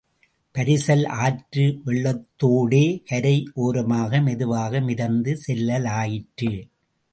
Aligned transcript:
பரிசல் 0.55 1.03
ஆற்று 1.07 1.65
வெள்ளத்தோடே 1.85 3.03
கரை 3.05 3.35
ஓரமாக 3.53 4.21
மெதுவாக 4.21 4.81
மிதந்து 4.81 5.39
செல்லலாயிற்று. 5.47 6.51